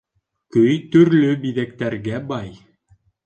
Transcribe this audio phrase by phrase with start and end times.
[0.55, 2.51] Көй төрлө биҙәктәргә бай